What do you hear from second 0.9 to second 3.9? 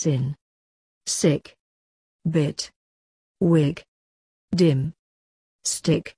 Sick. Bit. Wig.